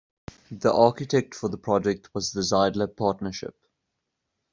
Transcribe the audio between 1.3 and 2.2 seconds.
for the project